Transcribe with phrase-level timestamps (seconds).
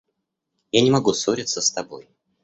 [0.71, 2.07] Я не могу ссориться с тобой.